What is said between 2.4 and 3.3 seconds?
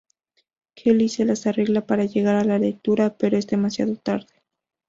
la lectura,